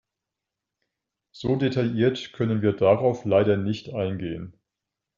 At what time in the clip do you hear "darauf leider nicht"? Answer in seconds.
2.73-3.93